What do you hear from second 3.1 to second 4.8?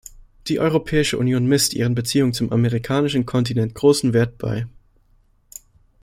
Kontinent großen Wert bei.